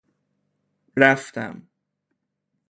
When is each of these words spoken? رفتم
رفتم 0.97 1.67